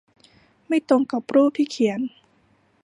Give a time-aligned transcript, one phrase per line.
[0.67, 1.99] ไม่ตรงกับรูปที่เขียน